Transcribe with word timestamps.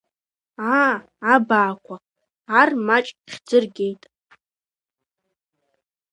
Аа, 0.77 0.93
абаақәа, 1.33 1.95
Ар 2.59 2.69
маҷ 2.85 3.07
хьӡы 3.31 3.57
ргеит! 3.63 4.01